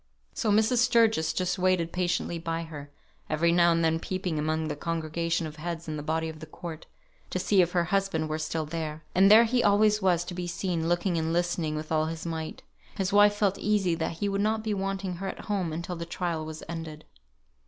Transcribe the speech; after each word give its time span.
So 0.33 0.49
Mrs. 0.49 0.77
Sturgis 0.77 1.31
just 1.31 1.59
waited 1.59 1.91
patiently 1.93 2.39
by 2.39 2.63
her, 2.63 2.89
every 3.29 3.51
now 3.51 3.71
and 3.71 3.85
then 3.85 3.99
peeping 3.99 4.39
among 4.39 4.67
the 4.67 4.75
congregation 4.75 5.45
of 5.45 5.57
heads 5.57 5.87
in 5.87 5.95
the 5.95 6.01
body 6.01 6.27
of 6.27 6.39
the 6.39 6.47
court, 6.47 6.87
to 7.29 7.37
see 7.37 7.61
if 7.61 7.73
her 7.73 7.83
husband 7.83 8.27
were 8.27 8.39
still 8.39 8.65
there. 8.65 9.03
And 9.13 9.29
there 9.29 9.43
he 9.43 9.63
always 9.63 10.01
was 10.01 10.23
to 10.25 10.33
be 10.33 10.47
seen, 10.47 10.89
looking 10.89 11.19
and 11.19 11.31
listening 11.31 11.75
with 11.75 11.91
all 11.91 12.07
his 12.07 12.25
might. 12.25 12.63
His 12.97 13.13
wife 13.13 13.35
felt 13.35 13.59
easy 13.59 13.93
that 13.93 14.13
he 14.17 14.27
would 14.27 14.41
not 14.41 14.63
be 14.63 14.73
wanting 14.73 15.17
her 15.17 15.27
at 15.27 15.41
home 15.41 15.71
until 15.71 15.95
the 15.95 16.07
trial 16.07 16.45
was 16.45 16.63
ended. 16.67 17.05